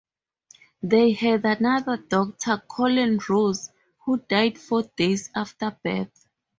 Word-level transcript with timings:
They 0.81 1.11
had 1.11 1.45
another 1.45 1.97
daughter 1.97 2.63
Colleen 2.67 3.19
Rose, 3.29 3.69
who 4.03 4.17
died 4.17 4.57
four 4.57 4.81
days 4.97 5.29
after 5.35 5.77
birth. 5.83 6.27